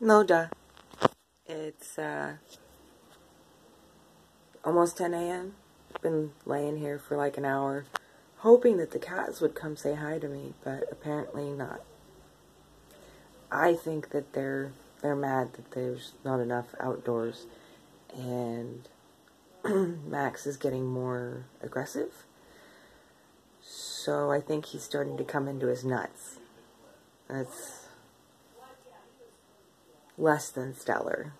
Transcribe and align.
No, 0.00 0.22
duh. 0.22 0.48
It's 1.46 1.98
uh, 1.98 2.34
almost 4.62 4.98
10 4.98 5.14
a.m. 5.14 5.54
Been 6.02 6.32
laying 6.44 6.76
here 6.76 6.98
for 6.98 7.16
like 7.16 7.38
an 7.38 7.46
hour, 7.46 7.86
hoping 8.38 8.76
that 8.76 8.90
the 8.90 8.98
cats 8.98 9.40
would 9.40 9.54
come 9.54 9.74
say 9.74 9.94
hi 9.94 10.18
to 10.18 10.28
me, 10.28 10.52
but 10.62 10.84
apparently 10.92 11.50
not. 11.50 11.80
I 13.50 13.72
think 13.72 14.10
that 14.10 14.34
they're 14.34 14.72
they're 15.00 15.16
mad 15.16 15.54
that 15.54 15.70
there's 15.70 16.12
not 16.24 16.40
enough 16.40 16.74
outdoors, 16.78 17.46
and 18.14 18.88
Max 19.64 20.46
is 20.46 20.58
getting 20.58 20.86
more 20.86 21.44
aggressive. 21.62 22.26
So 23.62 24.30
I 24.30 24.40
think 24.40 24.66
he's 24.66 24.82
starting 24.82 25.16
to 25.16 25.24
come 25.24 25.48
into 25.48 25.68
his 25.68 25.84
nuts. 25.84 26.36
That's 27.28 27.85
less 30.18 30.48
than 30.50 30.74
stellar. 30.74 31.32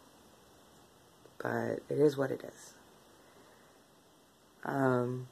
But 1.38 1.80
it 1.88 1.98
is 1.98 2.16
what 2.16 2.30
it 2.30 2.42
is. 2.42 2.74
Um, 4.64 5.28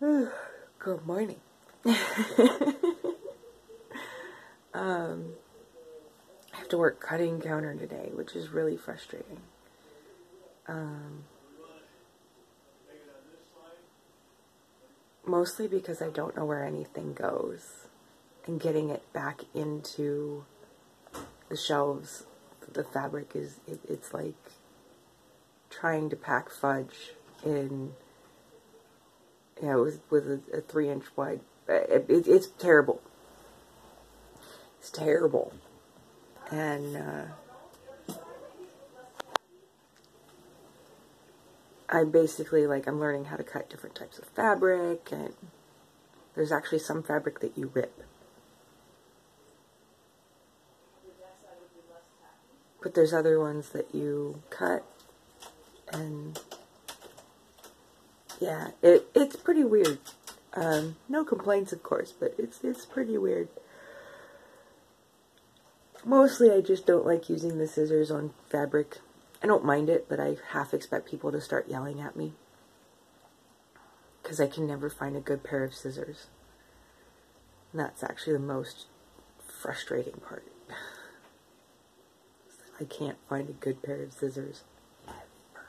good 0.00 1.06
morning. 1.06 1.40
um, 4.74 5.34
I 6.52 6.56
have 6.58 6.68
to 6.70 6.78
work 6.78 7.00
cutting 7.00 7.40
counter 7.40 7.74
today, 7.74 8.10
which 8.12 8.34
is 8.34 8.48
really 8.48 8.76
frustrating. 8.76 9.40
Um, 10.66 11.24
mostly 15.24 15.68
because 15.68 16.02
I 16.02 16.08
don't 16.08 16.36
know 16.36 16.44
where 16.44 16.64
anything 16.64 17.12
goes 17.12 17.86
and 18.46 18.60
getting 18.60 18.90
it 18.90 19.02
back 19.12 19.42
into 19.54 20.44
the 21.48 21.56
shelves 21.56 22.24
the 22.72 22.84
fabric 22.84 23.30
is 23.34 23.56
it, 23.66 23.80
it's 23.88 24.12
like 24.12 24.34
trying 25.70 26.10
to 26.10 26.16
pack 26.16 26.50
fudge 26.50 27.12
in 27.44 27.92
you 29.60 29.68
know 29.68 29.82
with, 29.82 30.00
with 30.10 30.26
a, 30.28 30.40
a 30.58 30.60
three 30.60 30.88
inch 30.88 31.04
wide 31.16 31.40
it, 31.68 32.06
it, 32.08 32.28
it's 32.28 32.46
terrible. 32.46 33.00
It's 34.78 34.90
terrible. 34.90 35.52
And 36.50 36.96
uh, 36.96 38.14
I 41.88 42.04
basically 42.04 42.66
like 42.66 42.86
I'm 42.86 43.00
learning 43.00 43.26
how 43.26 43.36
to 43.36 43.42
cut 43.42 43.68
different 43.68 43.96
types 43.96 44.18
of 44.18 44.26
fabric 44.26 45.08
and 45.10 45.34
there's 46.34 46.52
actually 46.52 46.78
some 46.78 47.02
fabric 47.02 47.40
that 47.40 47.56
you 47.56 47.70
rip 47.74 48.02
but 52.86 52.94
there's 52.94 53.12
other 53.12 53.40
ones 53.40 53.70
that 53.70 53.92
you 53.92 54.40
cut 54.48 54.84
and 55.92 56.38
yeah 58.38 58.68
it 58.80 59.08
it's 59.12 59.34
pretty 59.34 59.64
weird. 59.64 59.98
Um, 60.54 60.94
no 61.08 61.24
complaints 61.24 61.72
of 61.72 61.82
course 61.82 62.12
but 62.12 62.36
it's 62.38 62.62
it's 62.62 62.84
pretty 62.84 63.18
weird. 63.18 63.48
Mostly 66.04 66.52
I 66.52 66.60
just 66.60 66.86
don't 66.86 67.04
like 67.04 67.28
using 67.28 67.58
the 67.58 67.66
scissors 67.66 68.12
on 68.12 68.34
fabric. 68.48 68.98
I 69.42 69.48
don't 69.48 69.64
mind 69.64 69.90
it 69.90 70.08
but 70.08 70.20
I 70.20 70.36
half 70.52 70.72
expect 70.72 71.10
people 71.10 71.32
to 71.32 71.40
start 71.40 71.66
yelling 71.68 72.00
at 72.00 72.14
me. 72.14 72.34
Because 74.22 74.40
I 74.40 74.46
can 74.46 74.64
never 74.64 74.88
find 74.88 75.16
a 75.16 75.20
good 75.20 75.42
pair 75.42 75.64
of 75.64 75.74
scissors. 75.74 76.28
And 77.72 77.80
that's 77.80 78.04
actually 78.04 78.34
the 78.34 78.38
most 78.38 78.86
frustrating 79.44 80.20
part 80.24 80.46
I 82.80 82.84
can't 82.84 83.16
find 83.28 83.48
a 83.48 83.52
good 83.52 83.82
pair 83.82 84.02
of 84.02 84.12
scissors 84.12 84.62
ever. 85.08 85.66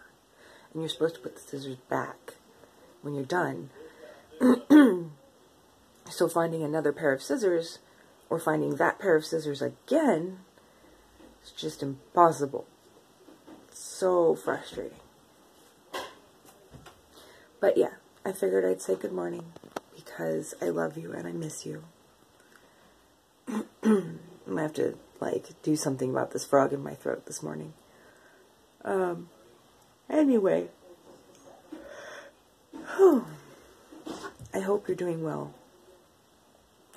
And 0.74 0.82
you're 0.82 0.90
supposed 0.90 1.16
to 1.16 1.22
put 1.22 1.36
the 1.36 1.42
scissors 1.42 1.78
back 1.90 2.34
when 3.02 3.14
you're 3.14 3.24
done. 3.24 3.70
so 6.10 6.28
finding 6.28 6.64
another 6.64 6.92
pair 6.92 7.14
of 7.14 7.24
scissors 7.24 7.80
or 8.30 8.40
finding 8.40 8.76
that 8.76 9.00
pair 9.00 9.16
of 9.16 9.26
scissors 9.26 9.62
again 9.62 10.40
is 11.44 11.52
just 11.52 11.82
impossible. 11.82 12.66
So 13.72 14.36
frustrating. 14.36 15.00
But 17.60 17.78
yeah, 17.78 17.94
I 18.26 18.34
figured 18.34 18.66
I'd 18.66 18.82
say 18.82 18.96
good 18.96 19.14
morning 19.14 19.46
because 19.96 20.54
I 20.62 20.66
love 20.66 20.98
you 20.98 21.14
and 21.14 21.28
I 21.28 21.32
miss 21.32 21.66
you. 21.66 21.84
I'm 23.84 24.20
have 24.58 24.74
to 24.74 24.98
like 25.20 25.62
do 25.64 25.76
something 25.76 26.10
about 26.10 26.32
this 26.32 26.46
frog 26.46 26.74
in 26.74 26.84
my 26.84 26.94
throat 26.94 27.26
this 27.26 27.42
morning. 27.42 27.74
Um, 28.84 29.30
anyway, 30.10 30.68
I 34.54 34.60
hope 34.60 34.88
you're 34.88 34.96
doing 34.96 35.24
well. 35.24 35.54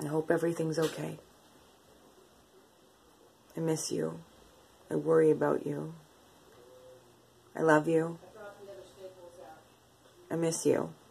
I 0.01 0.07
hope 0.07 0.31
everything's 0.31 0.79
okay. 0.79 1.17
I 3.55 3.59
miss 3.59 3.91
you. 3.91 4.19
I 4.89 4.95
worry 4.95 5.31
about 5.31 5.65
you. 5.65 5.93
I 7.55 7.61
love 7.61 7.87
you. 7.87 8.17
I 10.29 10.35
miss 10.35 10.65
you. 10.65 10.93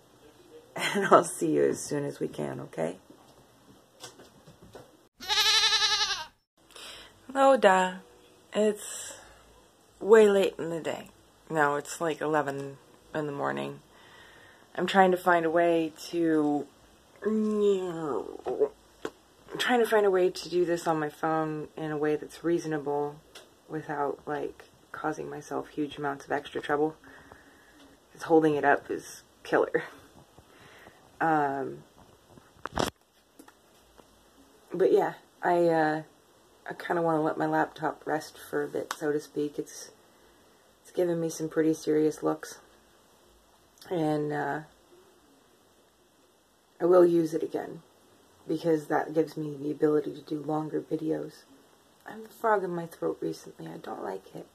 And 0.95 1.07
I'll 1.07 1.25
see 1.25 1.53
you 1.53 1.65
as 1.65 1.85
soon 1.85 2.05
as 2.05 2.21
we 2.21 2.29
can, 2.29 2.61
okay? 2.61 2.97
Oh, 7.43 7.57
da. 7.57 7.95
It's 8.53 9.15
way 9.99 10.29
late 10.29 10.57
in 10.59 10.69
the 10.69 10.79
day. 10.79 11.09
No, 11.49 11.77
it's 11.77 11.99
like 11.99 12.21
11 12.21 12.77
in 13.15 13.27
the 13.27 13.33
morning. 13.33 13.81
I'm 14.75 14.87
trying 14.87 15.11
to 15.13 15.17
find 15.17 15.47
a 15.47 15.51
way 15.51 15.95
to... 16.11 16.67
I'm 17.25 18.69
trying 19.57 19.81
to 19.81 19.87
find 19.87 20.05
a 20.05 20.11
way 20.11 20.29
to 20.29 20.49
do 20.51 20.67
this 20.67 20.87
on 20.87 21.01
my 21.01 21.09
phone 21.09 21.69
in 21.79 21.91
a 21.91 21.97
way 21.97 22.15
that's 22.15 22.45
reasonable 22.45 23.17
without, 23.71 24.19
like, 24.27 24.65
causing 24.93 25.31
myself 25.31 25.69
huge 25.69 25.97
amounts 25.97 26.27
of 26.27 26.33
extra 26.33 26.61
trouble. 26.61 26.95
Because 28.13 28.25
holding 28.25 28.55
it 28.55 28.67
up 28.67 28.91
is 28.91 29.23
killer. 29.45 29.85
Um, 31.23 31.85
but 34.75 34.93
yeah, 34.93 35.15
I, 35.43 35.69
uh, 35.69 36.03
I 36.71 36.75
kind 36.75 36.99
of 36.99 37.05
want 37.05 37.19
to 37.19 37.23
let 37.23 37.37
my 37.37 37.47
laptop 37.47 38.07
rest 38.07 38.39
for 38.39 38.63
a 38.63 38.69
bit, 38.69 38.95
so 38.97 39.11
to 39.11 39.19
speak. 39.19 39.59
It's 39.59 39.91
it's 40.83 40.93
given 40.93 41.21
me 41.21 41.29
some 41.29 41.49
pretty 41.49 41.75
serious 41.75 42.23
looks, 42.23 42.59
and 43.91 44.33
uh, 44.33 44.61
I 46.81 46.85
will 46.85 47.05
use 47.05 47.35
it 47.35 47.43
again 47.43 47.83
because 48.47 48.87
that 48.87 49.15
gives 49.15 49.37
me 49.37 49.57
the 49.61 49.73
ability 49.73 50.13
to 50.13 50.21
do 50.21 50.41
longer 50.41 50.81
videos. 50.81 51.43
I 52.07 52.13
have 52.13 52.25
a 52.25 52.29
frog 52.29 52.63
in 52.63 52.71
my 52.71 52.87
throat 52.87 53.19
recently. 53.21 53.67
I 53.67 53.79
don't 53.79 54.05
like 54.05 54.25
it. 54.35 54.47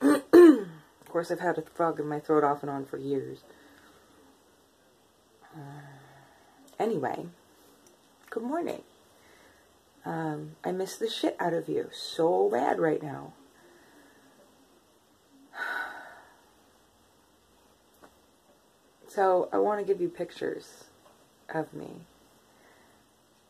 of 0.32 1.08
course, 1.08 1.30
I've 1.30 1.40
had 1.40 1.58
a 1.58 1.62
frog 1.62 2.00
in 2.00 2.08
my 2.08 2.18
throat 2.18 2.42
off 2.42 2.62
and 2.62 2.70
on 2.70 2.84
for 2.84 2.98
years. 2.98 3.38
Uh, 5.54 5.80
anyway, 6.78 7.26
good 8.30 8.42
morning. 8.42 8.82
Um, 10.08 10.56
I 10.64 10.72
miss 10.72 10.96
the 10.96 11.06
shit 11.06 11.36
out 11.38 11.52
of 11.52 11.68
you 11.68 11.90
so 11.92 12.48
bad 12.48 12.80
right 12.80 13.02
now. 13.02 13.34
So, 19.10 19.48
I 19.52 19.58
want 19.58 19.80
to 19.80 19.86
give 19.86 20.02
you 20.02 20.08
pictures 20.10 20.84
of 21.52 21.72
me. 21.72 21.88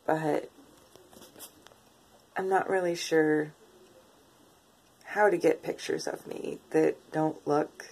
But 0.06 0.48
I'm 2.36 2.48
not 2.48 2.70
really 2.70 2.94
sure 2.94 3.52
how 5.04 5.28
to 5.28 5.36
get 5.36 5.62
pictures 5.62 6.06
of 6.06 6.26
me 6.28 6.58
that 6.70 6.96
don't 7.12 7.44
look 7.46 7.86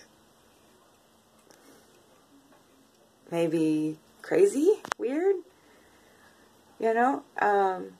maybe 3.30 3.98
crazy, 4.22 4.74
weird. 4.96 5.36
You 6.78 6.94
know? 6.94 7.24
Um, 7.40 7.98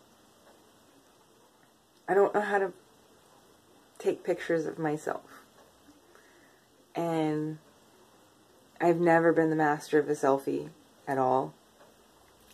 I 2.09 2.15
don't 2.15 2.35
know 2.35 2.41
how 2.41 2.59
to 2.59 2.73
take 3.99 4.25
pictures 4.25 4.67
of 4.67 4.79
myself. 4.79 5.43
And 6.95 7.59
I've 8.81 9.01
never 9.01 9.33
been 9.33 9.51
the 9.51 9.57
master 9.57 9.99
of 9.99 10.09
a 10.09 10.13
selfie 10.13 10.71
at 11.07 11.19
all. 11.19 11.55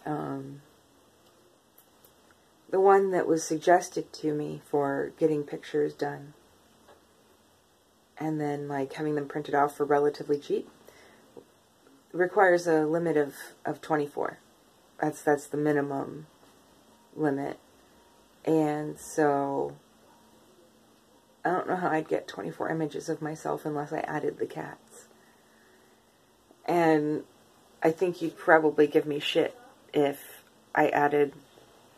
Um, 0.04 0.62
the 2.70 2.81
one 2.81 3.10
that 3.10 3.26
was 3.26 3.44
suggested 3.44 4.12
to 4.14 4.32
me 4.32 4.62
for 4.64 5.12
getting 5.19 5.44
pictures 5.44 5.93
done 5.93 6.32
and 8.22 8.40
then 8.40 8.69
like 8.69 8.93
having 8.94 9.14
them 9.14 9.26
printed 9.26 9.55
off 9.55 9.76
for 9.76 9.84
relatively 9.84 10.38
cheap 10.38 10.69
requires 12.12 12.66
a 12.66 12.87
limit 12.87 13.16
of, 13.16 13.34
of 13.64 13.81
24. 13.81 14.38
That's 15.00 15.22
that's 15.22 15.46
the 15.46 15.56
minimum 15.56 16.26
limit 17.16 17.58
And 18.44 18.98
so 18.98 19.76
I 21.44 21.50
don't 21.50 21.68
know 21.68 21.76
how 21.76 21.88
I'd 21.88 22.08
get 22.08 22.28
24 22.28 22.70
images 22.70 23.08
of 23.08 23.22
myself 23.22 23.64
unless 23.64 23.92
I 23.92 24.00
added 24.00 24.38
the 24.38 24.46
cats. 24.46 25.06
And 26.66 27.24
I 27.82 27.90
think 27.90 28.22
you'd 28.22 28.36
probably 28.36 28.86
give 28.86 29.06
me 29.06 29.18
shit 29.18 29.58
if 29.92 30.44
I 30.74 30.88
added, 30.88 31.32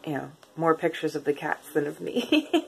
you 0.07 0.15
know, 0.15 0.31
more 0.57 0.75
pictures 0.75 1.15
of 1.15 1.25
the 1.25 1.35
cats 1.35 1.73
than 1.73 1.87
of 1.87 2.01
me. 2.01 2.49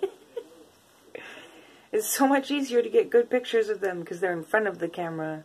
it's 1.92 2.08
so 2.08 2.26
much 2.26 2.50
easier 2.50 2.82
to 2.82 2.90
get 2.90 3.10
good 3.10 3.30
pictures 3.30 3.68
of 3.68 3.80
them 3.80 4.00
because 4.00 4.20
they're 4.20 4.32
in 4.32 4.44
front 4.44 4.66
of 4.66 4.78
the 4.78 4.88
camera 4.88 5.44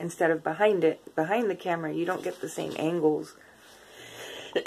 instead 0.00 0.30
of 0.30 0.42
behind 0.42 0.84
it. 0.84 1.14
Behind 1.14 1.50
the 1.50 1.54
camera, 1.54 1.92
you 1.92 2.06
don't 2.06 2.24
get 2.24 2.40
the 2.40 2.48
same 2.48 2.72
angles. 2.78 3.34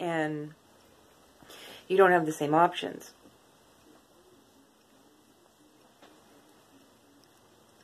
and 0.00 0.54
you 1.92 1.98
don't 1.98 2.10
have 2.10 2.24
the 2.24 2.32
same 2.32 2.54
options. 2.54 3.10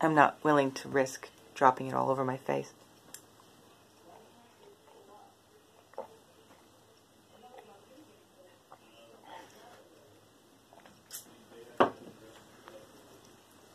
I'm 0.01 0.15
not 0.15 0.43
willing 0.43 0.73
to 0.73 0.89
risk 0.89 1.29
dropping 1.55 1.89
it 1.89 1.95
all 1.95 2.11
over 2.11 2.25
my 2.25 2.39
face. 2.39 2.73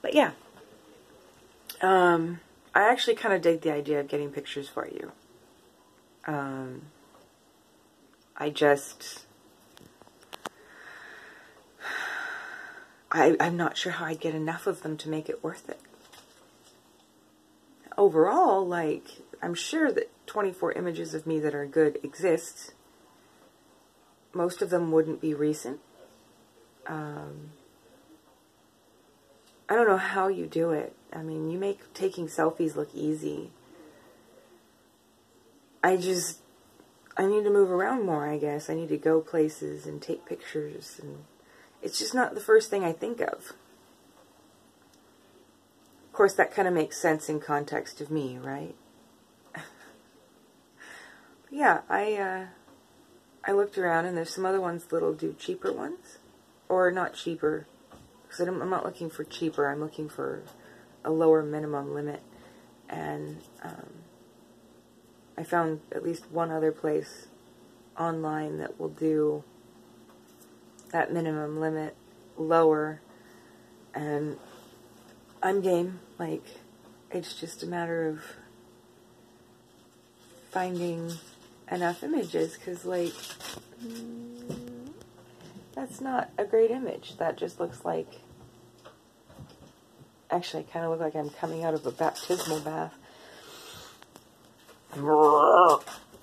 But 0.01 0.15
yeah. 0.15 0.31
Um, 1.79 2.39
I 2.73 2.89
actually 2.89 3.15
kind 3.15 3.35
of 3.35 3.43
dig 3.43 3.61
the 3.61 3.71
idea 3.71 3.99
of 3.99 4.07
getting 4.07 4.31
pictures 4.31 4.67
for 4.67 4.87
you. 4.87 5.11
Um, 6.25 6.81
I 8.35 8.49
just... 8.49 9.27
I, 13.13 13.37
I'm 13.39 13.55
not 13.55 13.77
sure 13.77 13.93
how 13.93 14.05
I'd 14.05 14.19
get 14.19 14.35
enough 14.35 14.67
of 14.67 14.81
them 14.81 14.97
to 14.97 15.09
make 15.09 15.29
it 15.29 15.43
worth 15.43 15.69
it 15.69 15.79
overall, 17.97 18.65
like, 18.65 19.21
I'm 19.41 19.53
sure 19.53 19.91
that 19.91 20.09
24 20.27 20.73
images 20.73 21.13
of 21.13 21.27
me 21.27 21.39
that 21.39 21.53
are 21.53 21.65
good 21.65 21.99
exist. 22.03 22.73
Most 24.33 24.61
of 24.61 24.69
them 24.69 24.91
wouldn't 24.91 25.21
be 25.21 25.33
recent. 25.33 25.79
Um, 26.87 27.51
I 29.69 29.75
don't 29.75 29.87
know 29.87 29.97
how 29.97 30.27
you 30.27 30.45
do 30.45 30.71
it. 30.71 30.95
I 31.11 31.21
mean, 31.21 31.49
you 31.49 31.57
make 31.57 31.93
taking 31.93 32.27
selfies 32.27 32.75
look 32.75 32.89
easy. 32.93 33.51
I 35.83 35.97
just, 35.97 36.39
I 37.17 37.25
need 37.25 37.43
to 37.43 37.49
move 37.49 37.69
around 37.69 38.05
more, 38.05 38.27
I 38.27 38.37
guess. 38.37 38.69
I 38.69 38.75
need 38.75 38.89
to 38.89 38.97
go 38.97 39.21
places 39.21 39.85
and 39.85 40.01
take 40.01 40.25
pictures. 40.25 40.99
And 41.01 41.25
it's 41.83 41.99
just 41.99 42.15
not 42.15 42.33
the 42.33 42.41
first 42.41 42.69
thing 42.69 42.83
I 42.83 42.93
think 42.93 43.19
of. 43.19 43.53
Of 46.07 46.13
course, 46.13 46.33
that 46.35 46.53
kind 46.53 46.67
of 46.67 46.73
makes 46.73 46.99
sense 46.99 47.27
in 47.27 47.39
context 47.39 47.99
of 47.99 48.09
me, 48.09 48.37
right? 48.41 48.75
yeah, 51.51 51.81
I 51.89 52.13
uh, 52.13 52.45
I 53.43 53.51
looked 53.51 53.77
around 53.77 54.05
and 54.05 54.15
there's 54.15 54.33
some 54.33 54.45
other 54.45 54.61
ones 54.61 54.85
that'll 54.85 55.13
do 55.13 55.35
cheaper 55.37 55.73
ones, 55.73 56.19
or 56.69 56.89
not 56.89 57.13
cheaper, 57.13 57.67
because 58.23 58.39
I'm 58.39 58.69
not 58.69 58.85
looking 58.85 59.09
for 59.09 59.23
cheaper. 59.23 59.67
I'm 59.67 59.81
looking 59.81 60.07
for 60.07 60.43
a 61.03 61.11
lower 61.11 61.43
minimum 61.43 61.93
limit, 61.93 62.21
and 62.87 63.41
um, 63.61 63.89
I 65.37 65.43
found 65.43 65.81
at 65.91 66.03
least 66.03 66.31
one 66.31 66.51
other 66.51 66.71
place 66.71 67.27
online 67.97 68.57
that 68.59 68.79
will 68.79 68.89
do 68.89 69.43
that 70.93 71.11
minimum 71.11 71.59
limit 71.59 71.95
lower, 72.37 73.01
and 73.93 74.37
I'm 75.41 75.59
game. 75.59 75.99
Like, 76.17 76.45
it's 77.11 77.33
just 77.33 77.63
a 77.63 77.65
matter 77.65 78.07
of 78.07 78.23
finding 80.51 81.11
enough 81.69 82.03
images 82.03 82.55
because, 82.55 82.85
like, 82.85 83.13
that's 85.73 85.99
not 85.99 86.29
a 86.37 86.45
great 86.45 86.71
image. 86.71 87.17
That 87.17 87.37
just 87.37 87.59
looks 87.59 87.83
like. 87.83 88.07
Actually, 90.31 90.63
I 90.63 90.71
kind 90.71 90.85
of 90.85 90.91
look 90.91 90.99
like 90.99 91.15
I'm 91.15 91.29
coming 91.29 91.63
out 91.63 91.73
of 91.73 91.85
a 91.85 91.91
baptismal 91.91 92.61
bath. 92.61 92.95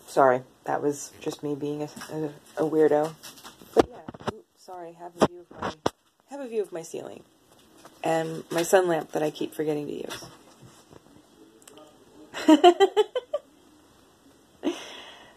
Sorry, 0.06 0.42
that 0.64 0.82
was 0.82 1.12
just 1.20 1.42
me 1.42 1.54
being 1.54 1.82
a, 1.82 1.88
a, 2.12 2.64
a 2.64 2.68
weirdo. 2.68 3.14
Sorry. 4.70 4.92
Have 4.92 5.12
a 5.20 5.26
view 5.26 5.40
of 5.40 5.60
my 5.60 5.72
have 6.30 6.38
a 6.38 6.46
view 6.46 6.62
of 6.62 6.70
my 6.70 6.82
ceiling 6.82 7.24
and 8.04 8.44
my 8.52 8.62
sun 8.62 8.86
lamp 8.86 9.10
that 9.10 9.20
I 9.20 9.32
keep 9.32 9.52
forgetting 9.52 9.88
to 9.88 9.92
use. 9.92 10.24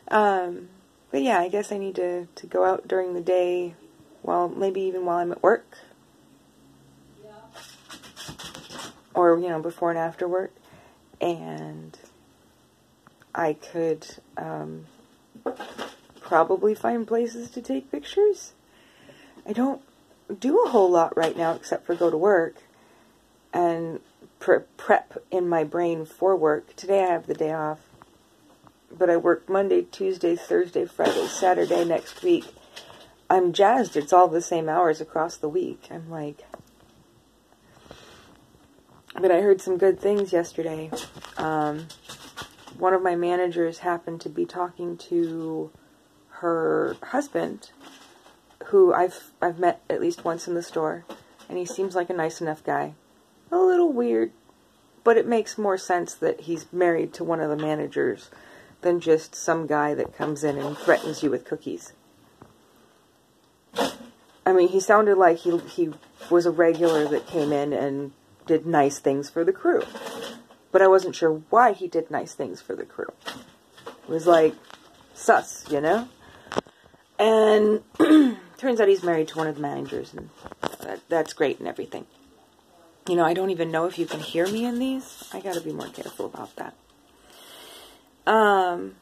um, 0.09 0.69
but 1.09 1.23
yeah, 1.23 1.39
I 1.39 1.47
guess 1.47 1.71
I 1.71 1.79
need 1.79 1.95
to, 1.95 2.27
to 2.27 2.45
go 2.45 2.63
out 2.63 2.87
during 2.87 3.15
the 3.15 3.21
day, 3.21 3.73
well, 4.21 4.49
maybe 4.49 4.81
even 4.81 5.03
while 5.03 5.17
I'm 5.17 5.31
at 5.31 5.41
work. 5.41 5.79
Or, 9.15 9.39
you 9.39 9.49
know, 9.49 9.59
before 9.59 9.89
and 9.89 9.97
after 9.97 10.27
work. 10.27 10.53
And 11.19 11.97
I 13.33 13.53
could 13.53 14.05
um, 14.37 14.85
probably 16.21 16.75
find 16.75 17.07
places 17.07 17.49
to 17.49 17.63
take 17.63 17.91
pictures. 17.91 18.53
I 19.45 19.53
don't 19.53 19.81
do 20.39 20.63
a 20.63 20.69
whole 20.69 20.89
lot 20.89 21.15
right 21.17 21.35
now 21.35 21.53
except 21.53 21.85
for 21.85 21.95
go 21.95 22.09
to 22.09 22.17
work 22.17 22.55
and 23.53 23.99
pre 24.39 24.59
prep 24.77 25.17
in 25.31 25.47
my 25.47 25.63
brain 25.63 26.05
for 26.05 26.35
work. 26.35 26.75
Today 26.75 27.03
I 27.03 27.11
have 27.11 27.27
the 27.27 27.33
day 27.33 27.51
off, 27.51 27.79
but 28.91 29.09
I 29.09 29.17
work 29.17 29.49
Monday, 29.49 29.83
Tuesday, 29.83 30.35
Thursday, 30.35 30.85
Friday, 30.85 31.27
Saturday 31.27 31.83
next 31.83 32.23
week. 32.23 32.45
I'm 33.29 33.51
jazzed. 33.51 33.97
It's 33.97 34.13
all 34.13 34.27
the 34.27 34.41
same 34.41 34.69
hours 34.69 35.01
across 35.01 35.37
the 35.37 35.49
week. 35.49 35.87
I'm 35.91 36.09
like, 36.09 36.45
but 39.19 39.31
I 39.31 39.41
heard 39.41 39.61
some 39.61 39.77
good 39.77 39.99
things 39.99 40.31
yesterday. 40.31 40.89
Um, 41.37 41.87
one 42.77 42.93
of 42.93 43.01
my 43.01 43.15
managers 43.15 43.79
happened 43.79 44.21
to 44.21 44.29
be 44.29 44.45
talking 44.45 44.97
to 44.97 45.71
her 46.29 46.95
husband 47.03 47.71
who 48.65 48.93
I've 48.93 49.31
I've 49.41 49.59
met 49.59 49.81
at 49.89 50.01
least 50.01 50.25
once 50.25 50.47
in 50.47 50.53
the 50.53 50.63
store, 50.63 51.05
and 51.49 51.57
he 51.57 51.65
seems 51.65 51.95
like 51.95 52.09
a 52.09 52.13
nice 52.13 52.41
enough 52.41 52.63
guy. 52.63 52.93
A 53.51 53.57
little 53.57 53.91
weird, 53.91 54.31
but 55.03 55.17
it 55.17 55.27
makes 55.27 55.57
more 55.57 55.77
sense 55.77 56.13
that 56.15 56.41
he's 56.41 56.71
married 56.71 57.13
to 57.13 57.23
one 57.23 57.39
of 57.39 57.49
the 57.49 57.63
managers 57.63 58.29
than 58.81 58.99
just 58.99 59.35
some 59.35 59.67
guy 59.67 59.93
that 59.93 60.15
comes 60.15 60.43
in 60.43 60.57
and 60.57 60.77
threatens 60.77 61.23
you 61.23 61.29
with 61.29 61.45
cookies. 61.45 61.93
I 64.45 64.51
mean, 64.51 64.69
he 64.69 64.79
sounded 64.79 65.17
like 65.17 65.39
he 65.39 65.57
he 65.59 65.91
was 66.29 66.45
a 66.45 66.51
regular 66.51 67.07
that 67.07 67.27
came 67.27 67.51
in 67.51 67.73
and 67.73 68.11
did 68.45 68.65
nice 68.65 68.99
things 68.99 69.29
for 69.29 69.43
the 69.43 69.53
crew. 69.53 69.83
But 70.71 70.81
I 70.81 70.87
wasn't 70.87 71.15
sure 71.15 71.41
why 71.49 71.73
he 71.73 71.87
did 71.87 72.09
nice 72.11 72.33
things 72.33 72.59
for 72.59 72.75
the 72.75 72.85
crew. 72.85 73.13
It 73.87 74.09
was 74.09 74.27
like 74.27 74.55
sus, 75.13 75.65
you 75.69 75.79
know? 75.79 76.09
And 77.19 77.81
turns 78.57 78.81
out 78.81 78.87
he's 78.87 79.03
married 79.03 79.27
to 79.29 79.37
one 79.37 79.47
of 79.47 79.55
the 79.55 79.61
managers, 79.61 80.13
and 80.13 80.29
that, 80.81 81.01
that's 81.09 81.33
great 81.33 81.59
and 81.59 81.67
everything. 81.67 82.05
You 83.07 83.15
know, 83.15 83.25
I 83.25 83.33
don't 83.33 83.49
even 83.49 83.71
know 83.71 83.85
if 83.85 83.99
you 83.99 84.05
can 84.05 84.19
hear 84.19 84.47
me 84.47 84.65
in 84.65 84.79
these. 84.79 85.29
I 85.33 85.39
gotta 85.39 85.61
be 85.61 85.73
more 85.73 85.87
careful 85.87 86.25
about 86.25 86.55
that. 86.55 86.73
Um, 88.25 88.95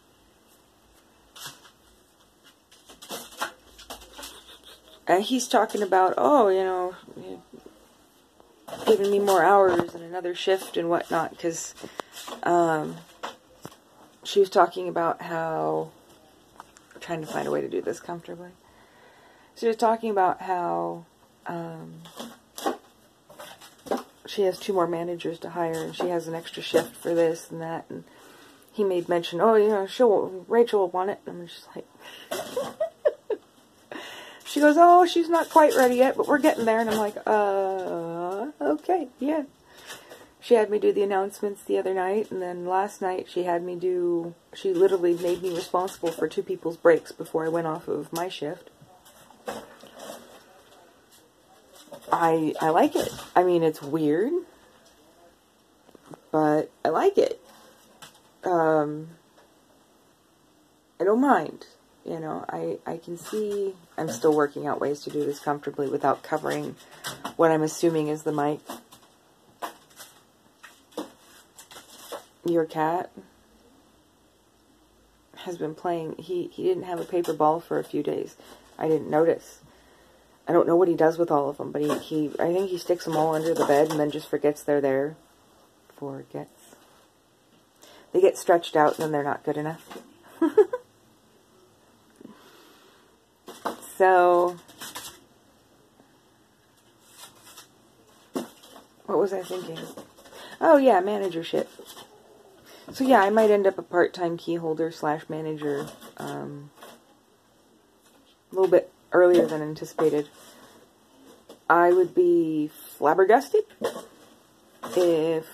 and 5.08 5.24
he's 5.24 5.48
talking 5.48 5.84
about, 5.84 6.15
oh, 6.18 6.48
you 6.50 6.63
know, 6.63 6.96
giving 8.88 9.12
me 9.12 9.20
more 9.20 9.44
hours 9.44 9.94
and 9.94 10.03
another 10.03 10.34
shift 10.34 10.77
and 10.77 10.89
whatnot, 10.89 11.32
because 11.32 11.75
um, 12.44 12.98
she 14.24 14.39
was 14.39 14.50
talking 14.50 14.88
about 14.88 15.22
how, 15.22 15.91
trying 17.01 17.22
to 17.22 17.27
find 17.27 17.48
a 17.48 17.51
way 17.51 17.60
to 17.62 17.67
do 17.67 17.81
this 17.81 18.00
comfortably. 18.00 18.51
She 19.55 19.67
was 19.67 19.75
talking 19.75 20.10
about 20.10 20.41
how 20.41 21.05
um, 21.46 22.01
she 24.25 24.43
has 24.43 24.58
two 24.58 24.74
more 24.74 24.88
managers 24.88 25.39
to 25.39 25.50
hire 25.50 25.84
and 25.84 25.96
she 25.96 26.08
has 26.08 26.27
an 26.27 26.36
extra 26.36 26.63
shift 26.63 26.96
for 26.96 27.13
this 27.13 27.51
and 27.51 27.62
that. 27.62 27.86
And 27.89 28.05
he 28.72 28.84
made 28.84 29.10
mention, 29.10 29.41
oh, 29.41 29.55
you 29.55 29.67
know, 29.67 29.88
she'll, 29.88 30.46
Rachel 30.48 30.81
will 30.81 30.89
want 30.89 31.10
it. 31.10 31.20
And 31.25 31.41
I'm 31.41 31.48
just 31.48 31.67
like, 31.75 31.88
she 34.46 34.60
goes, 34.62 34.77
oh, 34.77 35.05
she's 35.05 35.27
not 35.27 35.50
quite 35.50 35.75
ready 35.75 35.96
yet, 35.96 36.15
but 36.15 36.27
we're 36.27 36.39
getting 36.39 36.65
there. 36.65 36.79
And 36.79 36.89
I'm 36.89 36.98
like, 36.98 37.17
uh, 37.25 38.51
okay, 38.62 39.10
yeah. 39.20 39.43
She 40.51 40.55
had 40.58 40.70
me 40.70 40.79
do 40.79 40.91
the 40.91 41.01
announcements 41.01 41.63
the 41.63 41.77
other 41.77 41.93
night, 41.93 42.29
and 42.29 42.41
then 42.41 42.65
last 42.65 43.01
night 43.01 43.29
she 43.29 43.43
had 43.43 43.63
me 43.63 43.77
do, 43.77 44.36
she 44.53 44.74
literally 44.74 45.13
made 45.13 45.41
me 45.41 45.55
responsible 45.55 46.12
for 46.12 46.27
two 46.27 46.43
people's 46.43 46.75
breaks 46.75 47.13
before 47.13 47.46
I 47.46 47.48
went 47.48 47.67
off 47.67 47.88
of 47.88 48.12
my 48.12 48.27
shift. 48.27 48.70
I 52.12 52.53
I 52.60 52.67
like 52.67 52.98
it. 52.98 53.13
I 53.34 53.46
mean, 53.46 53.63
it's 53.63 53.81
weird, 53.81 54.34
but 56.34 56.70
I 56.84 56.89
like 56.89 57.17
it. 57.17 57.39
Um, 58.43 59.08
I 61.00 61.05
don't 61.05 61.22
mind. 61.22 61.65
You 62.03 62.20
know, 62.20 62.43
I, 62.50 62.79
I 62.86 62.98
can 62.98 63.15
see 63.15 63.74
I'm 63.98 64.10
still 64.10 64.36
working 64.36 64.67
out 64.67 64.81
ways 64.81 65.00
to 65.03 65.10
do 65.10 65.24
this 65.24 65.39
comfortably 65.39 65.88
without 65.88 66.24
covering 66.24 66.75
what 67.38 67.51
I'm 67.51 67.63
assuming 67.63 68.10
is 68.10 68.24
the 68.24 68.34
mic. 68.34 68.60
Your 72.45 72.65
cat 72.65 73.12
has 75.38 75.57
been 75.57 75.75
playing. 75.75 76.15
He, 76.17 76.48
he 76.48 76.63
didn't 76.63 76.83
have 76.83 77.00
a 77.00 77.05
paper 77.05 77.33
ball 77.33 77.60
for 77.60 77.79
a 77.79 77.83
few 77.83 78.01
days. 78.03 78.36
I 78.77 78.88
didn't 78.88 79.10
notice. 79.10 79.60
I 80.48 80.53
don't 80.53 80.67
know 80.67 80.75
what 80.75 80.88
he 80.88 80.95
does 80.95 81.17
with 81.17 81.29
all 81.31 81.50
of 81.50 81.57
them, 81.57 81.71
but 81.71 81.81
he, 81.81 81.98
he 82.00 82.31
I 82.39 82.51
think 82.51 82.69
he 82.69 82.77
sticks 82.77 83.05
them 83.05 83.15
all 83.15 83.36
under 83.36 83.53
the 83.53 83.65
bed 83.65 83.91
and 83.91 84.00
then 84.00 84.12
just 84.12 84.27
forgets 84.27 84.63
they're 84.63 84.81
there. 84.81 85.15
Forgets. 85.95 86.75
They 88.12 88.21
get 88.21 88.38
stretched 88.38 88.75
out 88.75 88.95
and 88.95 89.03
then 89.03 89.12
they're 89.12 89.24
not 89.24 89.43
good 89.43 89.57
enough. 89.57 90.00
so, 93.98 94.57
what 99.05 99.17
was 99.19 99.31
I 99.31 99.43
thinking? 99.43 99.77
Oh 100.60 100.77
yeah, 100.77 101.00
managership. 101.00 101.69
So 102.93 103.05
yeah, 103.05 103.21
I 103.21 103.29
might 103.29 103.50
end 103.50 103.65
up 103.67 103.77
a 103.77 103.83
part-time 103.83 104.38
key 104.38 104.55
holder 104.55 104.91
slash 104.91 105.29
manager 105.29 105.88
um, 106.17 106.71
a 108.51 108.55
little 108.55 108.69
bit 108.69 108.91
earlier 109.12 109.45
than 109.45 109.62
anticipated. 109.62 110.29
I 111.69 111.93
would 111.93 112.13
be 112.13 112.69
flabbergasted 112.98 113.63
if 114.95 115.48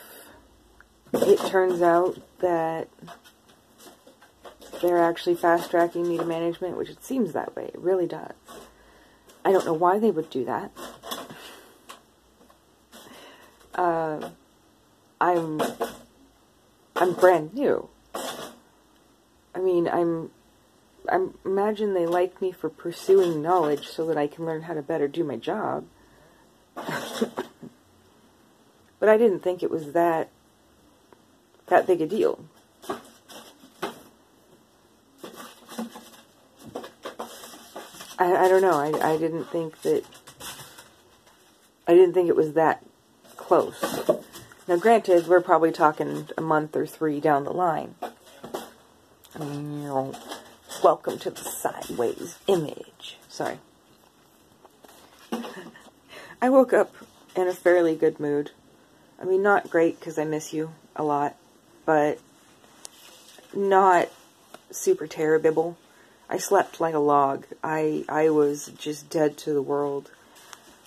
it 1.14 1.40
turns 1.48 1.82
out 1.82 2.18
that 2.40 2.90
they're 4.82 5.04
actually 5.04 5.36
fast 5.36 5.70
tracking 5.70 6.10
me 6.10 6.18
to 6.18 6.26
management, 6.26 6.76
which 6.76 6.90
it 6.90 7.04
seems 7.04 7.34
that 7.34 7.56
way. 7.56 7.66
It 7.66 7.80
really 7.80 8.08
does. 8.08 8.34
I 9.46 9.52
don't 9.52 9.66
know 9.66 9.74
why 9.74 10.00
they 10.00 10.12
would 10.12 10.30
do 10.30 10.44
that. 10.46 10.72
Uh, 13.76 14.32
I'm 15.22 15.62
I'm 17.00 17.14
brand 17.14 17.54
new. 17.54 17.90
I 18.16 19.60
mean, 19.60 19.88
I'm 19.88 20.32
I 21.10 21.28
imagine 21.46 21.94
they 21.94 22.06
like 22.06 22.42
me 22.42 22.52
for 22.52 22.70
pursuing 22.70 23.42
knowledge 23.42 23.88
so 23.88 24.06
that 24.08 24.18
I 24.18 24.28
can 24.28 24.46
learn 24.46 24.64
how 24.64 24.74
to 24.74 24.82
better 24.82 25.08
do 25.08 25.24
my 25.24 25.38
job. 25.38 25.86
but 26.76 27.50
I 29.02 29.18
didn't 29.18 29.40
think 29.40 29.64
it 29.64 29.72
was 29.72 29.94
that 29.94 30.30
that 31.68 31.86
big 31.88 32.02
a 32.02 32.08
deal. 32.08 32.44
I, 38.20 38.36
I 38.36 38.48
don't 38.48 38.62
know. 38.62 38.72
I, 38.72 39.14
I 39.14 39.18
didn't 39.18 39.46
think 39.46 39.82
that 39.84 40.04
I 41.88 41.94
didn't 41.94 42.14
think 42.14 42.28
it 42.28 42.36
was 42.36 42.54
that 42.54 42.84
close. 43.36 43.80
Now, 44.68 44.76
granted, 44.76 45.28
we're 45.28 45.40
probably 45.40 45.72
talking 45.72 46.28
a 46.38 46.42
month 46.42 46.76
or 46.76 46.86
three 46.86 47.22
down 47.22 47.46
the 47.46 47.54
line. 47.54 47.96
Welcome 50.84 51.20
to 51.20 51.30
the 51.30 51.42
sideways 51.42 52.38
image. 52.48 53.18
Sorry. 53.30 53.60
I 56.42 56.50
woke 56.50 56.74
up 56.74 56.94
in 57.34 57.48
a 57.48 57.54
fairly 57.54 57.96
good 57.96 58.20
mood. 58.20 58.52
I 59.22 59.24
mean, 59.24 59.42
not 59.42 59.70
great 59.70 60.02
because 60.02 60.20
I 60.20 60.26
miss 60.26 60.52
you 60.52 60.74
a 60.98 61.04
lot, 61.04 61.38
but 61.86 62.20
not 63.56 64.10
super 64.70 65.08
terrible. 65.08 65.78
I 66.30 66.40
slept 66.40 66.82
like 66.82 66.94
a 66.94 67.00
log. 67.00 67.46
I 67.64 68.04
I 68.10 68.32
was 68.32 68.70
just 68.78 69.10
dead 69.10 69.38
to 69.38 69.54
the 69.54 69.62
world, 69.62 70.12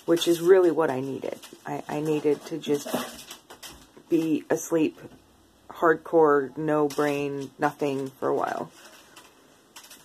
which 0.05 0.29
is 0.29 0.43
really 0.43 0.71
what 0.71 0.91
I 0.91 1.01
needed. 1.01 1.41
I, 1.65 1.83
I 1.89 2.01
needed 2.01 2.45
to 2.47 2.59
just 2.59 2.87
be 4.11 4.45
asleep, 4.51 5.01
hardcore, 5.71 6.55
no 6.59 6.89
brain, 6.89 7.51
nothing 7.59 8.09
for 8.11 8.29
a 8.29 8.35
while. 8.35 8.71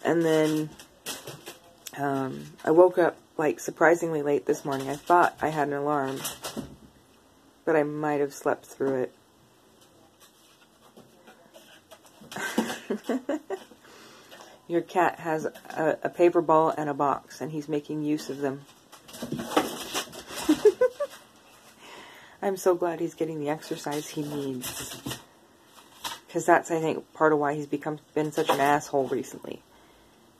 And 0.03 0.23
then 0.23 0.69
um, 1.97 2.45
I 2.63 2.71
woke 2.71 2.97
up 2.97 3.17
like 3.37 3.59
surprisingly 3.59 4.21
late 4.21 4.45
this 4.45 4.63
morning. 4.63 4.89
I 4.89 4.95
thought 4.95 5.37
I 5.41 5.49
had 5.49 5.67
an 5.67 5.73
alarm, 5.73 6.21
but 7.65 7.75
I 7.75 7.83
might 7.83 8.21
have 8.21 8.33
slept 8.33 8.65
through 8.65 9.03
it. 9.03 9.13
Your 14.67 14.81
cat 14.81 15.19
has 15.19 15.45
a, 15.45 15.97
a, 16.03 16.09
paper 16.09 16.41
ball 16.41 16.73
and 16.75 16.89
a 16.89 16.93
box, 16.93 17.39
and 17.39 17.51
he's 17.51 17.69
making 17.69 18.03
use 18.03 18.29
of 18.29 18.39
them. 18.39 18.61
I'm 22.45 22.57
so 22.57 22.75
glad 22.75 22.99
he's 22.99 23.15
getting 23.15 23.39
the 23.39 23.49
exercise 23.49 24.09
he 24.09 24.21
needs. 24.21 24.95
Because 26.27 26.45
that's, 26.45 26.69
I 26.69 26.79
think, 26.79 27.11
part 27.15 27.33
of 27.33 27.39
why 27.39 27.55
he's 27.55 27.65
become 27.65 27.97
been 28.13 28.31
such 28.31 28.51
an 28.51 28.59
asshole 28.59 29.07
recently. 29.07 29.63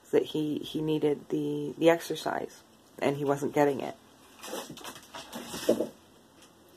Is 0.03 0.12
that 0.12 0.25
he, 0.25 0.59
he 0.59 0.83
needed 0.83 1.29
the, 1.29 1.74
the 1.79 1.89
exercise, 1.89 2.62
and 3.00 3.17
he 3.17 3.25
wasn't 3.25 3.55
getting 3.55 3.79
it. 3.79 3.95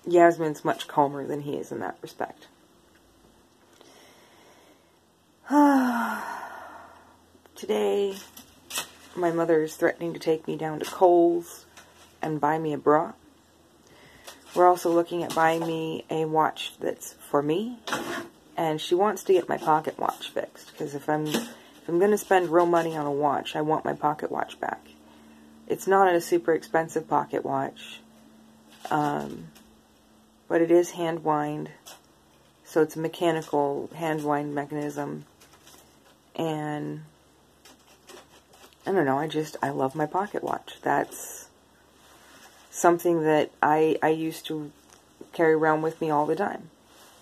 Yasmin's 0.07 0.65
much 0.65 0.89
calmer 0.89 1.27
than 1.27 1.43
he 1.43 1.57
is 1.57 1.71
in 1.71 1.81
that 1.81 1.99
respect. 2.01 2.47
Today, 7.55 8.17
my 9.15 9.31
mother 9.31 9.63
is 9.63 9.77
threatening 9.77 10.15
to 10.15 10.19
take 10.19 10.49
me 10.49 10.57
down 10.57 10.79
to 10.79 10.87
Kohl's 10.87 11.67
and 12.23 12.41
buy 12.41 12.59
me 12.59 12.73
a 12.73 12.79
bra. 12.79 13.13
We're 14.55 14.67
also 14.67 14.91
looking 14.91 15.23
at 15.23 15.35
buying 15.35 15.67
me 15.67 16.05
a 16.11 16.25
watch 16.25 16.73
that's 16.81 17.13
for 17.15 17.43
me, 17.43 17.79
and 18.57 18.81
she 18.81 18.95
wants 18.95 19.23
to 19.25 19.33
get 19.33 19.49
my 19.49 19.59
pocket 19.59 19.99
watch 19.99 20.31
fixed 20.31 20.73
because 20.73 20.95
if 20.95 21.09
I'm 21.09 21.27
if 21.27 21.89
I'm 21.89 21.99
going 21.99 22.11
to 22.11 22.19
spend 22.19 22.49
real 22.49 22.67
money 22.67 22.97
on 22.97 23.07
a 23.07 23.13
watch, 23.13 23.55
I 23.55 23.61
want 23.61 23.85
my 23.85 23.95
pocket 23.95 24.33
watch 24.33 24.59
back. 24.59 24.89
It's 25.67 25.87
not 25.87 26.13
a 26.13 26.21
super 26.21 26.55
expensive 26.55 27.09
pocket 27.09 27.45
watch, 27.45 28.01
um, 28.91 29.49
but 30.49 30.63
it 30.63 30.71
is 30.71 30.93
hand 30.93 31.23
wind, 31.23 31.71
so 32.65 32.83
it's 32.83 32.97
a 32.97 33.01
mechanical 33.01 33.91
hand 33.95 34.25
wind 34.25 34.55
mechanism, 34.55 35.27
and 36.35 37.03
I 38.87 38.93
don't 38.93 39.05
know, 39.05 39.19
I 39.19 39.29
just, 39.29 39.59
I 39.63 39.69
love 39.69 39.95
my 39.95 40.07
pocket 40.07 40.43
watch. 40.43 40.79
That's 40.83 41.38
something 42.79 43.23
that 43.23 43.51
I, 43.63 43.99
I 44.03 44.09
used 44.09 44.47
to 44.47 44.71
carry 45.33 45.53
around 45.53 45.83
with 45.83 46.01
me 46.01 46.11
all 46.11 46.27
the 46.27 46.37
time. 46.37 46.71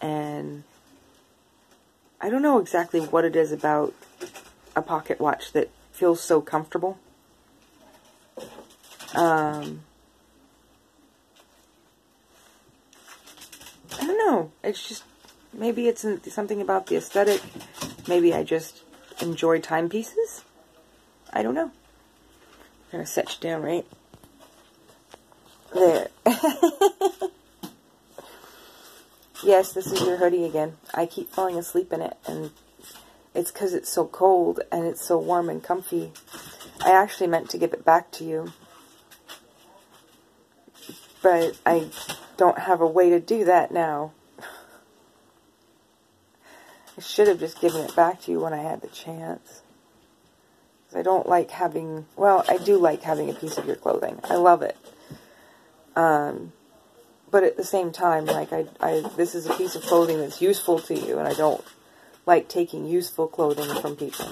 And 0.00 0.64
I 2.20 2.28
don't 2.28 2.42
know 2.42 2.58
exactly 2.58 3.00
what 3.00 3.25
it 3.25 3.34
is 3.34 3.52
about 3.52 3.94
a 4.75 4.82
pocket 4.82 5.20
watch 5.20 5.52
that 5.52 5.70
feels 5.92 6.20
so 6.20 6.40
comfortable. 6.40 6.98
Um, 9.14 9.80
I 13.98 14.06
don't 14.06 14.18
know. 14.18 14.52
It's 14.62 14.86
just, 14.86 15.04
maybe 15.52 15.88
it's 15.88 16.04
something 16.32 16.60
about 16.60 16.86
the 16.86 16.96
aesthetic. 16.96 17.40
Maybe 18.06 18.34
I 18.34 18.42
just 18.42 18.82
enjoy 19.20 19.60
timepieces. 19.60 20.44
I 21.32 21.42
don't 21.42 21.54
know. 21.54 21.70
I'm 22.92 23.00
to 23.00 23.06
set 23.06 23.34
you 23.34 23.40
down 23.40 23.62
right 23.62 23.86
there. 25.76 26.09
yes, 29.45 29.73
this 29.73 29.87
is 29.87 30.00
your 30.00 30.16
hoodie 30.16 30.45
again. 30.45 30.76
I 30.95 31.06
keep 31.06 31.30
falling 31.30 31.56
asleep 31.56 31.92
in 31.92 32.00
it, 32.00 32.16
and 32.26 32.50
it's 33.35 33.52
because 33.52 33.75
it's 33.75 33.92
so 33.92 34.06
cold 34.06 34.61
and 34.73 34.85
it's 34.87 35.06
so 35.06 35.18
warm 35.18 35.49
and 35.49 35.62
comfy. 35.62 36.12
I 36.85 36.90
actually 36.90 37.28
meant 37.28 37.50
to 37.50 37.59
give 37.59 37.73
it 37.73 37.85
back 37.85 38.11
to 38.12 38.25
you, 38.25 38.52
but 41.23 41.59
I 41.64 41.90
don't 42.37 42.59
have 42.59 42.80
a 42.80 42.87
way 42.87 43.11
to 43.11 43.21
do 43.21 43.45
that 43.45 43.71
now. 43.71 44.12
I 46.99 47.02
should 47.02 47.28
have 47.28 47.38
just 47.38 47.61
given 47.61 47.83
it 47.83 47.95
back 47.95 48.23
to 48.23 48.30
you 48.30 48.40
when 48.40 48.54
I 48.54 48.62
had 48.62 48.80
the 48.80 48.88
chance. 48.88 49.61
I 50.95 51.02
don't 51.02 51.28
like 51.28 51.50
having, 51.50 52.06
well, 52.16 52.42
I 52.49 52.56
do 52.56 52.78
like 52.78 53.02
having 53.02 53.28
a 53.28 53.35
piece 53.35 53.59
of 53.59 53.66
your 53.66 53.76
clothing. 53.76 54.18
I 54.25 54.37
love 54.37 54.62
it. 54.62 54.78
Um, 55.96 56.52
but 57.30 57.42
at 57.42 57.56
the 57.56 57.64
same 57.64 57.90
time, 57.90 58.26
like, 58.26 58.52
I, 58.52 58.66
I, 58.80 59.00
this 59.16 59.34
is 59.34 59.46
a 59.46 59.54
piece 59.54 59.74
of 59.74 59.82
clothing 59.82 60.18
that's 60.18 60.40
useful 60.40 60.78
to 60.80 60.94
you, 60.94 61.18
and 61.18 61.26
I 61.26 61.34
don't 61.34 61.64
like 62.26 62.48
taking 62.48 62.86
useful 62.86 63.26
clothing 63.26 63.80
from 63.80 63.96
people. 63.96 64.26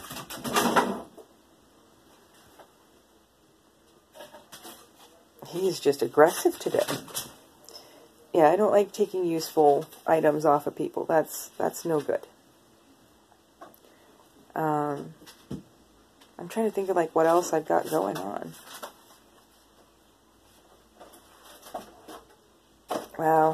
He's 5.49 5.80
just 5.80 6.02
aggressive 6.02 6.59
today. 6.59 6.85
Yeah, 8.33 8.50
I 8.50 8.56
don't 8.56 8.73
like 8.73 8.92
taking 8.92 9.25
useful 9.25 9.87
items 10.06 10.44
off 10.44 10.66
of 10.66 10.75
people. 10.75 11.04
That's 11.04 11.50
that's 11.56 11.85
no 11.85 12.00
good. 12.00 12.26
Um, 14.56 15.14
I'm 16.38 16.49
trying 16.49 16.66
to 16.66 16.73
think 16.73 16.88
of 16.88 16.97
like 16.97 17.14
what 17.14 17.26
else 17.26 17.52
I've 17.52 17.66
got 17.66 17.88
going 17.88 18.16
on. 18.16 18.54
Wow. 23.18 23.52